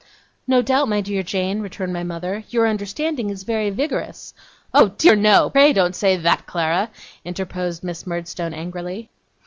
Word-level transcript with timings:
'No 0.47 0.63
doubt, 0.63 0.89
my 0.89 0.99
dear 0.99 1.21
Jane,' 1.21 1.61
returned 1.61 1.93
my 1.93 2.01
mother, 2.03 2.43
'your 2.49 2.67
understanding 2.67 3.29
is 3.29 3.43
very 3.43 3.69
vigorous' 3.69 4.33
'Oh 4.73 4.87
dear, 4.97 5.15
no! 5.15 5.51
Pray 5.51 5.73
don't 5.73 5.95
say 5.95 6.17
that, 6.17 6.47
Clara,' 6.47 6.89
interposed 7.23 7.83
Miss 7.83 8.07
Murdstone, 8.07 8.51
angrily. 8.55 9.11